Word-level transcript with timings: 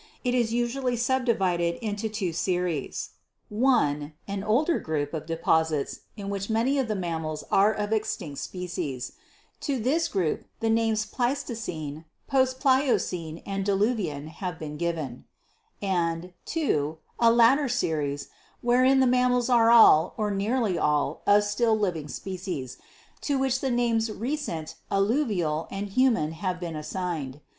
It 0.23 0.33
is 0.33 0.51
usually 0.51 0.95
subdivided 0.95 1.75
into 1.75 2.09
two 2.09 2.33
series: 2.33 3.09
(i) 3.55 4.13
An 4.27 4.43
older 4.43 4.79
group 4.79 5.13
of 5.13 5.27
deposits 5.27 5.99
in 6.17 6.27
which 6.31 6.49
many 6.49 6.79
of 6.79 6.87
the 6.87 6.95
mammals 6.95 7.43
are 7.51 7.71
of 7.71 7.93
extinct 7.93 8.39
species 8.39 9.11
(to 9.59 9.77
this 9.79 10.07
group 10.07 10.45
the 10.59 10.71
names 10.71 11.05
Pleistocene, 11.05 12.05
Post 12.25 12.59
Plio 12.59 12.95
cene 12.99 13.43
and 13.45 13.63
Diluvial 13.63 14.27
have 14.29 14.57
been 14.57 14.75
given) 14.75 15.25
and 15.83 16.33
(2) 16.45 16.97
a 17.19 17.31
later 17.31 17.69
series, 17.69 18.29
wherein 18.61 19.01
the 19.01 19.05
mammals 19.05 19.49
are 19.49 19.69
all, 19.69 20.15
or 20.17 20.31
nearly 20.31 20.79
all, 20.79 21.21
of 21.27 21.43
still 21.43 21.77
living 21.77 22.07
species, 22.07 22.79
to 23.21 23.37
which 23.37 23.59
the 23.61 23.69
names 23.69 24.11
Recent, 24.11 24.77
Alluvial 24.91 25.67
and 25.69 25.89
Human 25.89 26.31
have 26.31 26.59
been 26.59 26.75
assigned. 26.75 27.39